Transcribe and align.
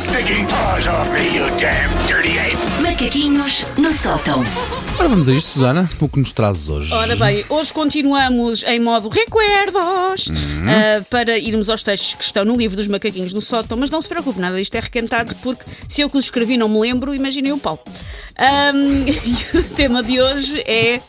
stinking 0.00 0.46
paws 0.46 0.86
off 0.86 1.10
me, 1.10 1.36
you 1.36 1.44
damn 1.58 1.90
dirty 2.06 2.38
ape! 2.38 2.56
Macaquinhos 2.82 3.66
no 3.76 3.92
sótão. 3.92 4.40
Ora, 4.98 5.08
vamos 5.08 5.28
a 5.28 5.32
isto, 5.34 5.52
Susana. 5.52 5.86
O 6.00 6.08
que 6.08 6.18
nos 6.18 6.32
trazes 6.32 6.70
hoje? 6.70 6.92
Ora 6.94 7.14
bem, 7.16 7.44
hoje 7.50 7.72
continuamos 7.72 8.62
em 8.62 8.80
modo 8.80 9.10
recuerdos 9.10 10.28
Uhum. 10.28 10.64
ah, 10.68 11.04
para 11.10 11.38
irmos 11.38 11.68
aos 11.68 11.82
textos 11.82 12.14
que 12.14 12.24
estão 12.24 12.46
no 12.46 12.56
livro 12.56 12.76
dos 12.78 12.86
macaquinhos 12.88 13.34
no 13.34 13.42
sótão, 13.42 13.76
mas 13.76 13.90
não 13.90 14.00
se 14.00 14.08
preocupe, 14.08 14.40
nada 14.40 14.56
disto 14.56 14.74
é 14.74 14.80
requentado 14.80 15.34
porque 15.42 15.64
se 15.86 16.00
eu 16.00 16.08
que 16.08 16.16
os 16.16 16.24
escrevi 16.26 16.56
não 16.56 16.68
me 16.68 16.80
lembro, 16.80 17.14
imaginei 17.14 17.52
o. 17.52 17.60
Ahm, 18.38 19.04
e 19.06 19.58
o 19.58 19.62
tema 19.74 20.02
de 20.02 20.20
hoje 20.20 20.60
é. 20.66 21.00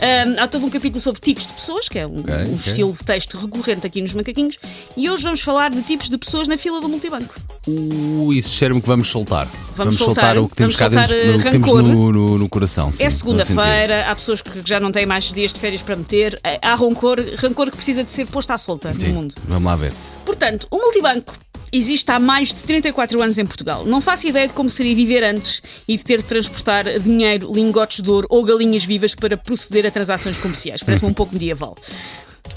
Ahm, 0.00 0.38
há 0.38 0.48
todo 0.48 0.66
um 0.66 0.70
capítulo 0.70 1.00
sobre 1.00 1.20
tipos 1.20 1.46
de 1.46 1.52
pessoas, 1.54 1.88
que 1.88 1.98
é 1.98 2.06
um, 2.06 2.20
Ok, 2.20 2.34
um 2.34 2.42
ok. 2.42 2.54
estilo 2.56 2.92
de 2.92 2.98
texto 3.04 3.38
recorrente 3.38 3.86
aqui 3.86 4.00
nos 4.00 4.14
macaquinhos, 4.14 4.58
e 4.96 5.08
hoje 5.10 5.22
vamos 5.24 5.40
falar 5.40 5.70
de 5.70 5.82
tipos 5.82 6.08
de 6.08 6.16
pessoas 6.18 6.48
na 6.48 6.56
fila 6.56 6.80
do 6.80 6.88
multibanco. 6.88 7.34
Ui, 7.66 8.38
isso 8.38 8.54
cheira-me 8.56 8.80
que 8.80 8.88
vamos 8.88 9.08
soltar. 9.08 9.48
Vamos 9.76 9.96
soltar, 9.96 10.36
soltar, 10.36 10.38
o 10.38 10.48
que 10.48 10.56
temos 10.56 10.76
vamos 10.76 10.94
cá 10.96 11.00
dentro, 11.00 11.16
eh, 11.16 11.36
o 11.36 11.42
que 11.42 11.50
temos 11.50 11.70
no, 11.72 12.12
no, 12.12 12.38
no 12.38 12.48
coração. 12.48 12.92
Sim, 12.92 13.04
É 13.04 13.10
segunda-feira, 13.10 14.06
há 14.08 14.14
pessoas 14.14 14.40
que 14.42 14.62
já 14.64 14.78
não 14.78 14.92
têm 14.92 15.06
mais 15.06 15.32
dias 15.32 15.52
de 15.52 15.58
férias 15.60 15.82
para 15.82 15.96
meter, 15.96 16.38
há 16.62 16.74
rancor, 16.74 17.18
rancor 17.36 17.70
que 17.70 17.76
precisa 17.76 18.04
de 18.04 18.10
ser 18.10 18.26
posto 18.26 18.52
à 18.52 18.58
solta 18.58 18.92
sentido. 18.92 19.04
no 19.04 19.08
Sim, 19.10 19.14
mundo. 19.16 19.34
Vamos 19.48 19.66
lá 19.66 19.76
ver. 19.76 19.92
Portanto, 20.24 20.66
o 20.70 20.76
multibanco 20.78 21.34
existe 21.76 22.10
há 22.10 22.18
mais 22.18 22.48
de 22.48 22.62
34 22.64 23.20
anos 23.20 23.38
em 23.38 23.44
Portugal. 23.44 23.84
Não 23.84 24.00
faço 24.00 24.26
ideia 24.26 24.46
de 24.46 24.54
como 24.54 24.70
seria 24.70 24.94
viver 24.94 25.24
antes 25.24 25.60
e 25.88 25.96
de 25.96 26.04
ter 26.04 26.18
de 26.18 26.24
transportar 26.24 26.84
dinheiro, 27.00 27.52
lingotes 27.52 28.00
de 28.00 28.08
ouro 28.08 28.26
ou 28.30 28.44
galinhas 28.44 28.84
vivas 28.84 29.14
para 29.14 29.36
proceder 29.36 29.84
a 29.86 29.90
transações 29.90 30.38
comerciais. 30.38 30.82
Parece-me 30.82 31.10
um 31.10 31.14
pouco 31.14 31.32
medieval. 31.32 31.76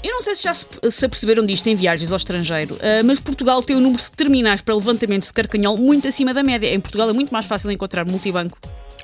Eu 0.04 0.12
não 0.12 0.22
sei 0.22 0.34
se 0.36 0.44
já 0.44 0.54
se, 0.54 1.04
aperceberam 1.04 1.44
disto 1.44 1.66
em 1.66 1.74
viagens 1.74 2.12
ao 2.12 2.16
estrangeiro, 2.16 2.78
ah, 2.80 3.02
mas 3.04 3.18
Portugal 3.18 3.60
tem 3.62 3.74
um 3.74 3.80
número 3.80 4.00
de 4.00 4.10
terminais 4.12 4.62
para 4.62 4.74
levantamento 4.74 5.26
de 5.26 5.32
carcanhol 5.32 5.76
muito 5.76 6.06
acima 6.06 6.32
da 6.32 6.42
média. 6.42 6.72
Em 6.72 6.78
Portugal 6.78 7.10
é 7.10 7.12
muito 7.12 7.30
mais 7.30 7.46
fácil 7.46 7.70
encontrar 7.70 8.04
multibanco. 8.04 8.56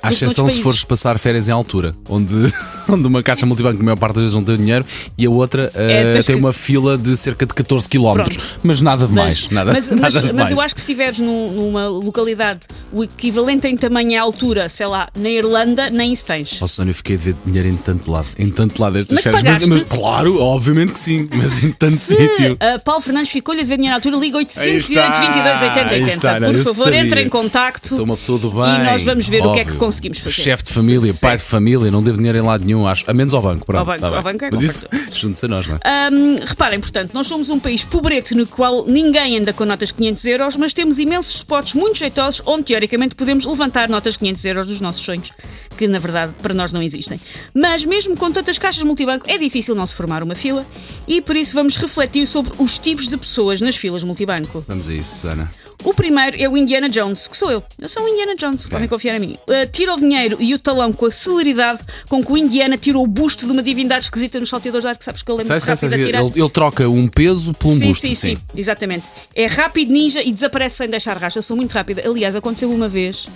À 0.07 0.11
exceção 0.11 0.49
se 0.49 0.61
fores 0.61 0.83
passar 0.83 1.17
férias 1.19 1.47
em 1.49 1.51
altura, 1.51 1.95
onde, 2.09 2.33
onde 2.89 3.07
uma 3.07 3.21
caixa 3.23 3.45
multibanco, 3.45 3.81
a 3.81 3.83
maior 3.83 3.97
parte 3.97 4.15
das 4.15 4.23
vezes, 4.23 4.35
não 4.35 4.43
tem 4.43 4.57
dinheiro 4.57 4.85
e 5.17 5.25
a 5.25 5.29
outra 5.29 5.71
eh, 5.75 6.13
tens 6.13 6.25
tem 6.25 6.35
que- 6.35 6.41
uma 6.41 6.53
fila 6.53 6.97
de 6.97 7.15
cerca 7.17 7.45
de 7.45 7.53
14 7.53 7.87
km. 7.89 8.13
Pronto. 8.13 8.37
Mas 8.63 8.81
nada 8.81 9.07
de 9.07 9.13
mais. 9.13 9.49
Nada, 9.49 9.73
mas, 9.73 9.89
nada 9.89 10.01
mas- 10.01 10.13
de 10.13 10.19
mas 10.25 10.33
mais. 10.35 10.51
eu 10.51 10.61
acho 10.61 10.75
que 10.75 10.81
se 10.81 10.91
estiveres 10.91 11.19
num- 11.19 11.51
numa 11.51 11.87
localidade 11.87 12.61
o 12.91 13.03
equivalente 13.03 13.67
em 13.67 13.75
tamanho 13.77 14.11
e 14.11 14.15
altura, 14.15 14.69
sei 14.69 14.85
lá, 14.87 15.07
na 15.17 15.29
Irlanda, 15.29 15.89
nem 15.89 16.11
isso 16.13 16.25
tens. 16.25 16.61
Ó 16.61 16.67
Susana, 16.67 16.91
eu 16.91 16.95
fiquei 16.95 17.15
a 17.15 17.19
ver 17.19 17.35
dinheiro 17.45 17.67
em 17.69 17.77
tanto 17.77 18.11
lado, 18.11 18.27
em 18.37 18.49
tanto 18.49 18.81
lado 18.81 18.93
destas 18.93 19.15
Mas 19.15 19.23
férias. 19.23 19.41
pagaste? 19.43 19.69
mas, 19.69 19.83
claro, 19.83 20.39
obviamente 20.41 20.93
que 20.93 20.99
sim, 20.99 21.27
mas 21.33 21.63
em 21.63 21.71
tanto 21.71 21.95
Se 21.95 22.15
sítio. 22.15 22.53
uh, 22.53 22.81
Paulo 22.83 23.01
Fernandes 23.01 23.31
ficou-lhe 23.31 23.61
a 23.61 23.65
ver 23.65 23.75
dinheiro 23.77 23.93
à 23.93 23.97
altura, 23.97 24.17
liga 24.17 24.37
Aí 24.37 24.43
808 24.45 24.79
está, 24.79 25.21
22 25.21 25.61
80 25.61 25.79
aí 25.79 25.85
80. 26.01 26.09
está, 26.09 26.39
não, 26.39 26.51
Por 26.53 26.63
favor, 26.63 26.83
sabia. 26.85 26.99
entre 26.99 27.21
em 27.23 27.29
contacto. 27.29 27.95
Sou 27.95 28.03
uma 28.05 28.15
pessoa 28.17 28.37
do 28.39 28.51
bem. 28.51 28.61
E 28.63 28.83
nós 28.83 29.03
vamos 29.03 29.27
ver 29.27 29.45
o 29.45 29.51
que 29.53 29.59
é 29.59 29.63
que 29.63 29.71
óbvio. 29.71 29.79
Conseguimos 29.95 30.19
fazer. 30.19 30.41
Chefe 30.41 30.63
de 30.63 30.73
família, 30.73 31.13
pai 31.13 31.37
de 31.37 31.43
família, 31.43 31.91
não 31.91 32.03
devo 32.03 32.17
dinheiro 32.17 32.37
em 32.37 32.41
lado 32.41 32.63
nenhum, 32.65 32.87
acho. 32.87 33.09
A 33.09 33.13
menos 33.13 33.33
ao 33.33 33.41
banco, 33.41 33.65
pronto. 33.65 33.79
Ao 33.79 33.85
banco, 33.85 34.01
tá 34.01 34.17
ao 34.17 34.23
banco 34.23 34.45
é 34.45 34.49
Mas 34.51 34.61
isso, 34.61 34.87
junte-se 35.11 35.45
a 35.45 35.49
nós, 35.49 35.67
não 35.67 35.75
é? 35.75 36.11
Hum, 36.11 36.35
reparem, 36.45 36.79
portanto, 36.79 37.13
nós 37.13 37.27
somos 37.27 37.49
um 37.49 37.59
país 37.59 37.83
pobrete 37.83 38.35
no 38.35 38.45
qual 38.45 38.85
ninguém 38.85 39.37
anda 39.37 39.53
com 39.53 39.65
notas 39.65 39.89
de 39.89 39.95
500 39.95 40.25
euros, 40.25 40.55
mas 40.57 40.73
temos 40.73 40.99
imensos 40.99 41.35
spots 41.37 41.73
muito 41.73 41.97
jeitosos 41.97 42.41
onde 42.45 42.63
teoricamente 42.65 43.15
podemos 43.15 43.45
levantar 43.45 43.89
notas 43.89 44.13
de 44.13 44.19
500 44.19 44.45
euros 44.45 44.67
dos 44.67 44.81
nossos 44.81 45.03
sonhos, 45.03 45.31
que 45.77 45.87
na 45.87 45.99
verdade 45.99 46.33
para 46.41 46.53
nós 46.53 46.71
não 46.71 46.81
existem. 46.81 47.19
Mas 47.53 47.85
mesmo 47.85 48.15
com 48.17 48.31
tantas 48.31 48.57
caixas 48.57 48.83
multibanco 48.83 49.25
é 49.29 49.37
difícil 49.37 49.75
não 49.75 49.85
se 49.85 49.93
formar 49.93 50.23
uma 50.23 50.35
fila 50.35 50.65
e 51.07 51.21
por 51.21 51.35
isso 51.35 51.53
vamos 51.53 51.75
refletir 51.77 52.27
sobre 52.27 52.53
os 52.57 52.77
tipos 52.77 53.07
de 53.07 53.17
pessoas 53.17 53.61
nas 53.61 53.75
filas 53.75 54.03
multibanco. 54.03 54.63
Vamos 54.67 54.89
a 54.89 54.93
isso, 54.93 55.15
Susana. 55.15 55.51
O 55.85 55.93
primeiro 55.93 56.35
é 56.41 56.49
o 56.49 56.57
Indiana 56.57 56.89
Jones, 56.89 57.27
que 57.27 57.37
sou 57.37 57.51
eu. 57.51 57.63
Eu 57.79 57.87
sou 57.87 58.03
o 58.03 58.09
Indiana 58.09 58.35
Jones, 58.35 58.65
podem 58.65 58.87
confiar 58.87 59.17
em 59.17 59.19
mim. 59.19 59.37
Uh, 59.47 59.69
tira 59.71 59.93
o 59.93 59.97
dinheiro 59.97 60.35
e 60.39 60.51
o 60.55 60.57
talão 60.57 60.91
com 60.91 61.05
a 61.05 61.11
celeridade 61.11 61.81
com 62.09 62.25
que 62.25 62.31
o 62.31 62.35
Indiana 62.35 62.75
tirou 62.75 63.03
o 63.03 63.07
busto 63.07 63.45
de 63.45 63.51
uma 63.51 63.61
divindade 63.61 64.05
esquisita 64.05 64.39
nos 64.39 64.49
salteadores 64.49 64.83
de 64.83 64.89
arco, 64.89 65.03
sabes 65.03 65.21
que 65.21 65.29
eu 65.29 65.35
lembro 65.35 65.53
Sei, 65.53 65.59
sei, 65.59 65.73
rápido 65.75 65.91
sei, 65.91 66.01
a 66.01 66.05
tirar. 66.05 66.21
ele, 66.23 66.33
ele 66.35 66.49
troca 66.49 66.89
um 66.89 67.07
peso 67.07 67.53
por 67.53 67.67
um 67.69 67.75
sim, 67.77 67.87
busto. 67.87 68.07
sim, 68.07 68.15
sim, 68.15 68.37
exatamente. 68.55 69.05
É 69.35 69.45
rápido 69.45 69.91
ninja 69.91 70.23
e 70.23 70.31
desaparece 70.31 70.77
sem 70.77 70.89
deixar 70.89 71.15
rastro. 71.17 71.37
Eu 71.37 71.43
sou 71.43 71.55
muito 71.55 71.71
rápida. 71.71 72.01
Aliás, 72.03 72.35
aconteceu 72.35 72.71
uma 72.71 72.89
vez, 72.89 73.27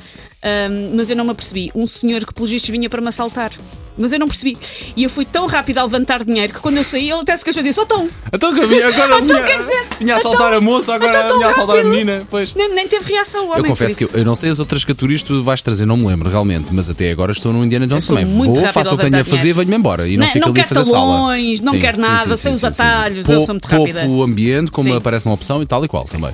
ahm, 0.41 0.95
mas 0.95 1.11
eu 1.11 1.15
não 1.15 1.25
me 1.25 1.31
apercebi. 1.31 1.71
Um 1.75 1.85
senhor 1.85 2.25
que, 2.25 2.33
pelos 2.33 2.49
vistos, 2.49 2.71
vinha 2.71 2.89
para 2.89 2.99
me 2.99 3.09
assaltar. 3.09 3.51
Mas 3.99 4.13
eu 4.13 4.19
não 4.19 4.27
percebi. 4.27 4.57
E 4.95 5.03
eu 5.03 5.09
fui 5.09 5.25
tão 5.25 5.45
rápida 5.45 5.81
a 5.81 5.83
levantar 5.83 6.23
dinheiro 6.23 6.53
que 6.53 6.59
quando 6.59 6.77
eu 6.77 6.83
saí, 6.83 7.09
ele 7.11 7.19
até 7.19 7.35
se 7.35 7.43
queixou 7.43 7.61
e 7.61 7.65
disse: 7.65 7.79
Oh, 7.81 7.85
Tom! 7.85 8.07
Então 8.31 8.49
agora 8.49 8.65
Então, 9.19 9.25
vinha, 9.25 9.43
quer 9.43 9.59
dizer, 9.59 9.83
vinha 9.99 10.13
a 10.13 10.17
assaltar 10.17 10.47
então- 10.47 10.57
a 10.57 10.61
moça, 10.61 10.93
agora 10.95 11.11
então 11.17 11.27
tão 11.27 11.37
vinha 11.37 11.47
a 11.47 11.51
assaltar 11.51 11.75
a 11.75 11.79
rápido. 11.79 11.91
menina. 11.91 12.27
Pois. 12.29 12.53
Nem, 12.55 12.73
nem 12.73 12.87
teve 12.87 13.11
reação 13.13 13.41
o 13.47 13.49
homem. 13.49 13.57
Eu 13.63 13.65
confesso 13.65 13.97
que 13.97 14.03
eu, 14.05 14.09
eu 14.13 14.23
não 14.25 14.35
sei 14.35 14.49
as 14.49 14.59
outras 14.59 14.85
categorias 14.85 15.21
que 15.21 15.27
tu 15.27 15.43
vais 15.43 15.61
trazer, 15.61 15.85
não 15.85 15.97
me 15.97 16.07
lembro 16.07 16.29
realmente, 16.29 16.73
mas 16.73 16.89
até 16.89 17.11
agora 17.11 17.31
estou 17.33 17.51
no 17.51 17.63
Indiana 17.65 17.85
Jones 17.87 18.07
também. 18.07 18.25
muito 18.25 18.59
Vou, 18.59 18.69
faço 18.69 18.93
o 18.93 18.97
que 18.97 19.09
tenho 19.09 19.21
a 19.21 19.25
fazer 19.25 19.49
e 19.49 19.53
venho-me 19.53 19.75
embora. 19.75 20.07
E 20.07 20.15
não, 20.15 20.25
Não- 20.25 20.31
fico 20.33 20.45
não 20.45 20.53
ali 20.53 20.61
a 20.61 20.63
quero 20.63 20.75
fazer 20.75 20.91
sala. 20.91 21.05
talões, 21.05 21.59
não 21.59 21.79
quero 21.79 21.99
nada, 21.99 22.37
sei 22.37 22.51
os 22.53 22.63
atalhos, 22.63 23.29
eu 23.29 23.41
sou 23.41 23.53
muito 23.55 23.65
rápida. 23.67 23.99
Pouco 24.01 24.15
o 24.15 24.23
ambiente, 24.23 24.71
como 24.71 24.89
Sim. 24.89 24.95
aparece 24.95 25.25
uma 25.27 25.35
opção 25.35 25.61
e 25.61 25.65
tal 25.65 25.83
e 25.83 25.87
qual 25.89 26.03
também. 26.05 26.33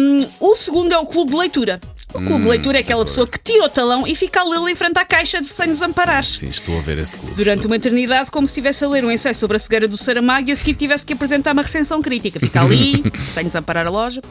Um, 0.00 0.20
o 0.40 0.56
segundo 0.56 0.92
é 0.92 0.98
o 0.98 1.06
clube 1.06 1.30
de 1.30 1.36
leitura. 1.36 1.80
O 2.14 2.18
clube 2.18 2.34
Hum, 2.34 2.40
de 2.42 2.48
leitura 2.48 2.78
é 2.78 2.80
aquela 2.80 3.04
pessoa 3.04 3.26
que 3.26 3.38
tira 3.38 3.64
o 3.66 3.68
talão 3.68 4.06
e 4.06 4.14
fica 4.14 4.40
a 4.40 4.44
lê-lo 4.44 4.66
em 4.68 4.74
frente 4.74 4.98
à 4.98 5.04
caixa 5.04 5.40
de 5.40 5.46
sem 5.46 5.66
desamparar. 5.66 6.24
Sim, 6.24 6.48
estou 6.48 6.78
a 6.78 6.80
ver 6.80 6.98
esse 6.98 7.18
clube. 7.18 7.34
Durante 7.34 7.66
uma 7.66 7.76
eternidade, 7.76 8.30
como 8.30 8.46
se 8.46 8.52
estivesse 8.52 8.82
a 8.84 8.88
ler 8.88 9.04
um 9.04 9.10
ensaio 9.10 9.34
sobre 9.34 9.56
a 9.56 9.60
cegueira 9.60 9.86
do 9.86 9.96
Saramago 9.96 10.48
e 10.48 10.52
a 10.52 10.56
seguir 10.56 10.74
tivesse 10.74 11.04
que 11.04 11.12
apresentar 11.12 11.52
uma 11.52 11.62
recensão 11.62 12.00
crítica. 12.00 12.40
Fica 12.40 12.62
ali, 12.62 13.02
sem 13.34 13.44
desamparar 13.46 13.86
a 13.86 13.90
loja. 13.90 14.22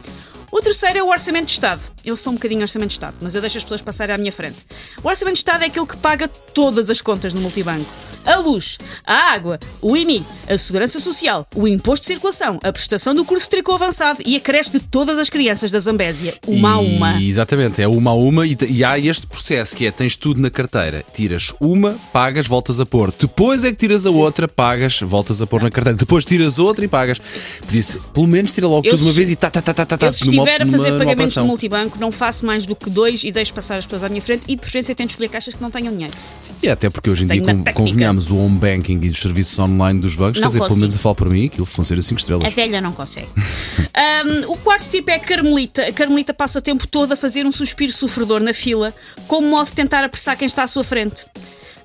O 0.50 0.60
terceiro 0.62 0.98
é 0.98 1.02
o 1.02 1.08
Orçamento 1.08 1.46
de 1.46 1.52
Estado. 1.52 1.82
Eu 2.04 2.16
sou 2.16 2.32
um 2.32 2.36
bocadinho 2.36 2.62
Orçamento 2.62 2.88
de 2.88 2.94
Estado, 2.94 3.16
mas 3.20 3.34
eu 3.34 3.40
deixo 3.40 3.58
as 3.58 3.64
pessoas 3.64 3.82
passarem 3.82 4.14
à 4.14 4.18
minha 4.18 4.32
frente. 4.32 4.56
O 5.02 5.08
Orçamento 5.08 5.34
de 5.34 5.40
Estado 5.40 5.62
é 5.62 5.66
aquele 5.66 5.86
que 5.86 5.96
paga 5.98 6.26
todas 6.26 6.88
as 6.88 7.02
contas 7.02 7.34
no 7.34 7.42
multibanco: 7.42 7.84
a 8.24 8.36
luz, 8.36 8.78
a 9.04 9.32
água, 9.32 9.58
o 9.82 9.94
IMI, 9.94 10.24
a 10.48 10.56
Segurança 10.56 11.00
Social, 11.00 11.46
o 11.54 11.68
Imposto 11.68 12.04
de 12.04 12.06
Circulação, 12.06 12.58
a 12.62 12.72
prestação 12.72 13.14
do 13.14 13.24
curso 13.24 13.44
de 13.44 13.50
tricô 13.50 13.74
avançado 13.74 14.20
e 14.24 14.36
a 14.36 14.40
creche 14.40 14.72
de 14.72 14.80
todas 14.80 15.18
as 15.18 15.28
crianças 15.28 15.70
da 15.70 15.78
Zambésia. 15.78 16.34
Uma 16.46 16.72
a 16.72 16.78
uma. 16.78 17.12
E, 17.20 17.28
exatamente, 17.28 17.82
é 17.82 17.88
uma 17.88 18.12
a 18.12 18.14
uma 18.14 18.46
e, 18.46 18.56
e 18.70 18.82
há 18.82 18.98
este 18.98 19.26
processo 19.26 19.76
que 19.76 19.86
é: 19.86 19.90
tens 19.90 20.16
tudo 20.16 20.40
na 20.40 20.50
carteira, 20.50 21.04
tiras 21.12 21.52
uma, 21.60 21.94
pagas, 22.10 22.46
voltas 22.46 22.80
a 22.80 22.86
pôr. 22.86 23.12
Depois 23.18 23.64
é 23.64 23.70
que 23.70 23.76
tiras 23.76 24.06
a 24.06 24.10
outra, 24.10 24.48
pagas, 24.48 25.00
voltas 25.00 25.42
a 25.42 25.46
pôr 25.46 25.62
na 25.62 25.70
carteira. 25.70 25.98
Depois 25.98 26.24
tiras 26.24 26.58
outra 26.58 26.84
e 26.84 26.88
pagas. 26.88 27.18
Por 27.18 27.74
isso, 27.74 28.00
pelo 28.14 28.26
menos 28.26 28.52
tira 28.52 28.66
logo 28.66 28.86
Eu 28.86 28.92
tudo 28.92 29.00
de 29.00 29.08
uma 29.08 29.12
vez 29.12 29.30
e 29.30 29.36
tá, 29.36 29.50
tá, 29.50 29.60
tá, 29.60 29.74
tá, 29.74 29.84
tá, 29.84 30.06
Eu, 30.06 30.12
se 30.12 30.37
estiver 30.44 30.62
a 30.62 30.66
fazer 30.66 30.90
pagamentos 30.92 31.12
operação. 31.12 31.46
multibanco, 31.46 31.98
não 31.98 32.10
faço 32.12 32.44
mais 32.46 32.66
do 32.66 32.74
que 32.76 32.88
dois 32.90 33.24
e 33.24 33.30
deixo 33.32 33.52
passar 33.54 33.76
as 33.76 33.86
pessoas 33.86 34.04
à 34.04 34.08
minha 34.08 34.22
frente 34.22 34.42
e 34.48 34.54
de 34.54 34.60
preferência 34.60 34.94
tento 34.94 35.10
escolher 35.10 35.28
caixas 35.28 35.54
que 35.54 35.62
não 35.62 35.70
tenham 35.70 35.92
dinheiro. 35.92 36.12
Sim, 36.40 36.54
e 36.62 36.68
até 36.68 36.88
porque 36.90 37.08
hoje 37.10 37.24
em 37.24 37.28
Tenho 37.28 37.42
dia, 37.44 37.54
con- 37.54 37.72
convenhamos 37.72 38.30
o 38.30 38.36
home 38.36 38.56
banking 38.58 38.98
e 39.02 39.08
os 39.08 39.18
serviços 39.18 39.58
online 39.58 40.00
dos 40.00 40.16
bancos, 40.16 40.36
Não 40.40 40.42
quer 40.42 40.46
dizer, 40.48 40.58
pelo 40.58 40.68
consigo. 40.68 40.80
menos 40.80 40.94
eu 40.94 41.00
falo 41.00 41.14
para 41.14 41.28
mim, 41.28 41.46
aquilo 41.46 41.66
funciona 41.66 42.02
5 42.02 42.14
A 42.14 42.20
estrelas. 42.20 42.52
velha 42.54 42.80
não 42.80 42.92
consegue. 42.92 43.28
Um, 43.98 44.52
o 44.52 44.56
quarto 44.58 44.88
tipo 44.90 45.10
é 45.10 45.14
a 45.14 45.18
Carmelita. 45.18 45.82
A 45.82 45.92
Carmelita 45.92 46.32
passa 46.32 46.58
o 46.60 46.62
tempo 46.62 46.86
todo 46.86 47.12
a 47.12 47.16
fazer 47.16 47.44
um 47.44 47.50
suspiro 47.50 47.92
sofredor 47.92 48.40
na 48.40 48.54
fila, 48.54 48.94
como 49.26 49.48
modo 49.48 49.66
de 49.66 49.72
tentar 49.72 50.04
apressar 50.04 50.36
quem 50.36 50.46
está 50.46 50.62
à 50.62 50.66
sua 50.68 50.84
frente. 50.84 51.26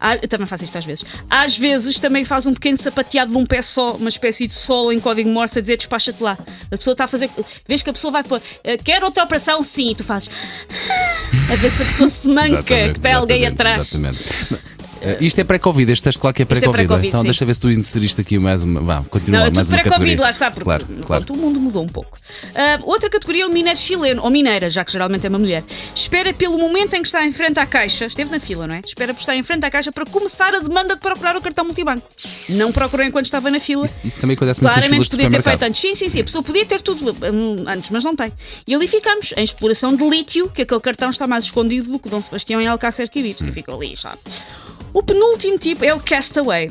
Ah, 0.05 0.17
eu 0.21 0.27
também 0.27 0.45
faço 0.45 0.65
isto 0.65 0.77
às 0.77 0.83
vezes. 0.85 1.05
Às 1.29 1.57
vezes 1.57 1.97
também 1.97 2.25
faz 2.25 2.45
um 2.45 2.53
pequeno 2.53 2.77
sapateado 2.77 3.31
de 3.31 3.37
um 3.37 3.45
pé 3.45 3.61
só, 3.61 3.93
uma 3.95 4.09
espécie 4.09 4.45
de 4.45 4.53
solo 4.53 4.91
em 4.91 4.99
código 4.99 5.29
morse 5.29 5.57
a 5.59 5.61
dizer 5.61 5.77
despacha-te 5.77 6.21
lá. 6.21 6.37
A 6.69 6.77
pessoa 6.77 6.91
está 6.93 7.05
a 7.05 7.07
fazer. 7.07 7.29
Vês 7.65 7.81
que 7.81 7.89
a 7.89 7.93
pessoa 7.93 8.11
vai 8.11 8.23
pôr. 8.23 8.41
"Eh, 8.65 8.75
Quer 8.77 9.01
outra 9.01 9.23
operação? 9.23 9.61
Sim. 9.63 9.91
E 9.91 9.95
tu 9.95 10.03
fazes. 10.03 10.29
A 11.51 11.55
ver 11.55 11.71
se 11.71 11.81
a 11.83 11.85
pessoa 11.85 12.09
se 12.09 12.27
manca, 12.27 12.47
Exatamente, 12.49 12.93
que 12.95 12.99
tem 12.99 13.13
alguém 13.13 13.45
atrás. 13.47 13.93
Exatamente. 13.93 14.72
Eh, 15.03 15.17
Isto 15.21 15.39
é 15.41 15.43
pré-Covid, 15.43 15.91
este 15.91 16.03
teste 16.03 16.19
claro 16.19 16.33
que 16.33 16.41
é 16.41 16.43
é 16.43 16.45
pré-Covid. 16.45 16.71
pré-Covid, 16.77 17.07
então 17.09 17.21
sim. 17.21 17.27
deixa 17.27 17.45
ver 17.45 17.53
se 17.53 17.59
tu 17.61 17.69
inseriste 17.69 18.21
aqui 18.21 18.37
mais 18.39 18.63
uma. 18.63 18.79
Vá, 18.81 19.03
continua 19.09 19.41
Não, 19.41 19.47
é 19.47 19.51
mais 19.51 19.67
tudo 19.67 19.75
uma 19.75 19.83
pré-Covid, 19.83 20.21
lá 20.21 20.29
está, 20.29 20.49
porque 20.49 20.63
Claro, 20.63 20.87
claro. 21.05 21.25
o 21.29 21.37
mundo 21.37 21.59
mudou 21.59 21.83
um 21.83 21.87
pouco. 21.87 22.17
Ah, 22.55 22.79
outra 22.83 23.09
categoria 23.09 23.43
é 23.43 23.45
o 23.47 23.51
mineiro 23.51 23.77
chileno, 23.77 24.23
ou 24.23 24.29
mineira, 24.29 24.69
já 24.69 24.83
que 24.85 24.91
geralmente 24.91 25.25
é 25.25 25.29
uma 25.29 25.39
mulher. 25.39 25.63
Espera 25.93 26.33
pelo 26.33 26.57
momento 26.57 26.93
em 26.95 27.01
que 27.01 27.07
está 27.07 27.25
em 27.25 27.31
frente 27.31 27.59
à 27.59 27.65
caixa, 27.65 28.05
esteve 28.05 28.31
na 28.31 28.39
fila, 28.39 28.65
não 28.65 28.75
é? 28.75 28.81
Espera 28.85 29.13
por 29.13 29.19
estar 29.19 29.35
em 29.35 29.43
frente 29.43 29.65
à 29.65 29.71
caixa 29.71 29.91
para 29.91 30.05
começar 30.05 30.53
a 30.55 30.59
demanda 30.59 30.95
de 30.95 31.01
procurar 31.01 31.35
o 31.35 31.41
cartão 31.41 31.65
multibanco. 31.65 32.07
Não 32.51 32.71
procurou 32.71 33.05
enquanto 33.05 33.25
estava 33.25 33.51
na 33.51 33.59
fila. 33.59 33.85
Isso, 33.85 33.97
isso 34.03 34.19
também 34.19 34.35
acontece 34.35 34.61
muito 34.61 34.73
Claramente 34.73 35.09
podia 35.09 35.29
ter 35.29 35.41
feito 35.41 35.63
antes. 35.63 35.81
Sim, 35.81 35.95
sim, 35.95 36.07
sim. 36.09 36.21
A 36.21 36.23
pessoa 36.23 36.43
podia 36.43 36.65
ter 36.65 36.81
tudo 36.81 37.11
hum, 37.11 37.65
antes, 37.67 37.89
mas 37.89 38.03
não 38.03 38.15
tem. 38.15 38.31
E 38.65 38.73
ali 38.73 38.87
ficamos, 38.87 39.33
em 39.35 39.43
exploração 39.43 39.95
de 39.95 40.07
lítio, 40.09 40.49
que 40.49 40.61
aquele 40.61 40.79
cartão 40.79 41.09
está 41.09 41.27
mais 41.27 41.43
escondido 41.45 41.91
do 41.91 41.99
que 41.99 42.07
Dom 42.09 42.21
Sebastião 42.21 42.61
em 42.61 42.67
Alcácer 42.67 43.09
Quibir, 43.09 43.33
Hum. 43.41 43.45
que 43.47 43.51
ficou 43.51 43.75
ali, 43.75 43.97
sabe? 43.97 44.19
O 44.93 45.01
penúltimo 45.03 45.57
tipo 45.57 45.83
é 45.83 45.93
o 45.93 45.99
Castaway. 45.99 46.69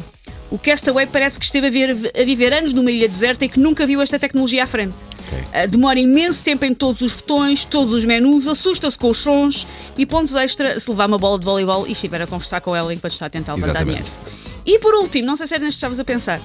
O 0.51 0.59
Castaway 0.59 1.07
parece 1.07 1.39
que 1.39 1.45
esteve 1.47 1.67
a, 1.67 1.71
ver- 1.71 2.13
a 2.21 2.25
viver 2.25 2.53
anos 2.53 2.73
numa 2.75 2.91
ilha 2.91 3.09
deserta 3.09 3.45
e 3.45 3.49
que 3.49 3.59
nunca 3.59 3.87
viu 3.87 4.03
esta 4.03 4.19
tecnologia 4.19 4.65
à 4.65 4.67
frente. 4.67 4.95
Ok. 5.29 5.39
Ah, 5.53 5.67
demora 5.67 5.99
imenso 5.99 6.45
tempo 6.45 6.65
em 6.67 6.75
todos 6.75 7.01
os 7.01 7.15
botões, 7.15 7.65
todos 7.65 7.95
os 7.95 8.05
menus, 8.05 8.47
assusta-se 8.47 8.99
com 8.99 9.09
os 9.09 9.17
sons 9.17 9.67
e 9.97 10.05
pontos 10.05 10.35
extra 10.35 10.79
se 10.79 10.91
levar 10.91 11.09
uma 11.09 11.17
bola 11.19 11.39
de 11.39 11.45
voleibol 11.47 11.87
e 11.87 11.93
estiver 11.93 12.21
a 12.21 12.27
conversar 12.27 12.61
com 12.61 12.77
ela 12.77 12.93
enquanto 12.93 13.13
está 13.15 13.27
a 13.27 13.31
tentar 13.31 13.55
levantar 13.55 13.85
dinheiro. 13.85 14.07
E 14.67 14.79
por 14.79 14.95
último, 14.95 15.27
não 15.27 15.35
sei 15.37 15.47
se 15.47 15.55
era 15.55 15.65
neste 15.65 15.77
que 15.77 15.79
estavas 15.79 15.99
a 16.01 16.05
pensar, 16.05 16.41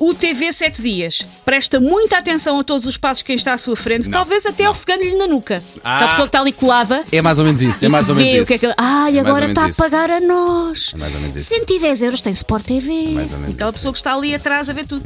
O 0.00 0.12
TV 0.12 0.52
7 0.52 0.82
dias 0.82 1.24
presta 1.44 1.78
muita 1.78 2.18
atenção 2.18 2.58
a 2.58 2.64
todos 2.64 2.84
os 2.86 2.96
passos 2.96 3.18
de 3.18 3.24
quem 3.26 3.36
está 3.36 3.52
à 3.52 3.58
sua 3.58 3.76
frente, 3.76 4.08
talvez 4.10 4.44
até 4.44 4.68
ofegando-lhe 4.68 5.14
na 5.14 5.28
nuca. 5.28 5.62
Ah. 5.84 5.94
Aquela 5.94 6.10
pessoa 6.10 6.26
que 6.26 6.28
está 6.30 6.40
ali 6.40 6.52
colada. 6.52 7.04
É 7.12 7.22
mais 7.22 7.38
ou 7.38 7.44
menos 7.44 7.62
isso. 7.62 7.84
É 7.84 7.88
mais 7.88 8.06
que 8.06 8.10
ou 8.10 8.16
menos 8.16 8.32
isso. 8.34 8.46
que 8.46 8.54
é 8.54 8.58
que... 8.58 8.74
Ai, 8.76 9.16
É 9.16 9.20
agora 9.20 9.46
está 9.46 9.66
a 9.66 9.72
pagar 9.72 10.10
a 10.10 10.20
nós. 10.20 10.90
É 10.94 10.98
mais 10.98 11.14
ou 11.14 11.20
menos 11.20 11.36
isso. 11.36 11.48
110 11.54 12.02
euros 12.02 12.20
tem 12.20 12.32
Sport 12.32 12.64
TV. 12.66 12.92
mais 13.12 13.32
ou 13.32 13.38
menos 13.38 13.54
Aquela 13.54 13.70
isso, 13.70 13.78
pessoa 13.78 13.92
que 13.92 13.98
está 13.98 14.14
ali 14.14 14.34
atrás 14.34 14.68
a 14.68 14.72
ver 14.72 14.84
tudo. 14.84 15.04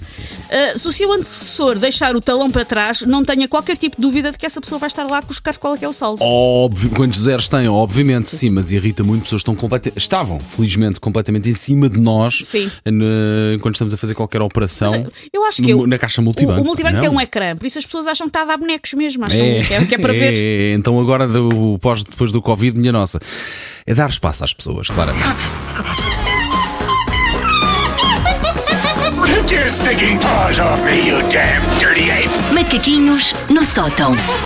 Ah, 0.50 0.79
se 0.79 0.88
o 0.88 0.93
seu 0.93 1.12
antecessor 1.12 1.79
deixar 1.79 2.17
o 2.17 2.20
talão 2.20 2.50
para 2.50 2.64
trás, 2.64 3.02
não 3.02 3.23
tenha 3.23 3.46
qualquer 3.46 3.76
tipo 3.76 3.96
de 3.96 4.02
dúvida 4.02 4.32
de 4.32 4.38
que 4.38 4.46
essa 4.46 4.61
pessoa 4.61 4.79
vai 4.79 4.87
estar 4.87 5.06
lá 5.11 5.19
a 5.19 5.23
buscar 5.23 5.55
qual 5.58 5.75
é 5.75 5.79
que 5.79 5.85
é 5.85 5.88
o 5.88 5.93
saldo. 5.93 6.23
Óbvio, 6.23 6.88
quantos 6.90 7.20
zeros 7.20 7.49
têm? 7.49 7.69
Obviamente, 7.69 8.31
sim, 8.31 8.49
mas 8.49 8.70
irrita 8.70 9.05
muito 9.05 9.25
pessoas 9.25 9.43
que 9.43 9.50
estão 9.50 9.55
completamente. 9.55 9.99
Estavam, 9.99 10.40
felizmente, 10.40 10.99
completamente 10.99 11.49
em 11.50 11.55
cima 11.55 11.90
de 11.90 12.00
nós 12.00 12.40
Sim. 12.44 12.70
quando 13.61 13.75
estamos 13.75 13.93
a 13.93 13.96
fazer 13.99 14.14
qualquer 14.14 14.40
operação. 14.40 14.78
Eu 15.33 15.45
acho 15.45 15.63
que 15.63 15.75
no- 15.75 15.83
eu- 15.83 15.87
na 15.87 15.99
caixa 15.99 16.21
o, 16.21 16.25
multibanco. 16.25 16.61
o 16.61 16.65
multibanco 16.65 16.95
não? 16.97 17.01
tem 17.03 17.11
um 17.11 17.21
ecrã, 17.21 17.57
por 17.57 17.67
isso 17.67 17.79
as 17.79 17.85
pessoas 17.87 18.07
acham 18.07 18.27
que 18.27 18.31
está 18.31 18.43
a 18.43 18.45
dar 18.45 18.57
bonecos 18.57 18.93
mesmo, 18.95 19.25
acham 19.25 19.39
que, 19.39 19.75
é, 19.75 19.85
que 19.87 19.95
é 19.95 19.99
para 19.99 20.13
ver. 20.13 20.35
é, 20.39 20.73
então 20.75 20.99
agora, 21.01 21.27
do, 21.27 21.79
pós, 21.81 22.05
depois 22.05 22.33
do 22.33 22.41
Covid, 22.43 22.79
minha 22.79 22.93
nossa, 22.93 23.19
é 23.87 23.95
dar 23.95 24.09
espaço 24.09 24.45
às 24.45 24.53
pessoas, 24.53 24.89
claramente. 24.89 25.43
Take 29.25 29.55
your 29.55 29.71
stinking 29.71 30.19
paws 30.19 30.59
off 30.59 30.83
me, 30.83 31.07
you 31.09 31.17
damn 31.31 31.63
dirty 31.79 32.11
ape! 32.11 32.29
Macaquinhos 32.55 33.35
no 33.49 33.65
sótão. 33.65 34.13